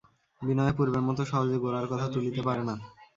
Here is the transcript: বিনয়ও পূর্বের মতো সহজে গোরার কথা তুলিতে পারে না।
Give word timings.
বিনয়ও 0.41 0.75
পূর্বের 0.77 1.03
মতো 1.07 1.21
সহজে 1.31 1.57
গোরার 1.63 1.85
কথা 1.91 2.07
তুলিতে 2.13 2.41
পারে 2.47 2.63
না। 2.63 2.75